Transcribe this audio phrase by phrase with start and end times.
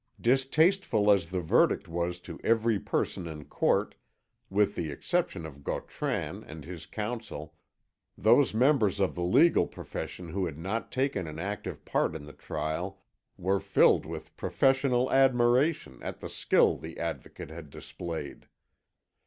[0.19, 3.93] Distasteful as the verdict was to every person in court,
[4.49, 7.53] with the exception of Gautran and his counsel,
[8.17, 12.33] those members of the legal profession who had not taken an active part in the
[12.33, 12.99] trial
[13.37, 18.47] were filled with professional admiration at the skill the Advocate had displayed.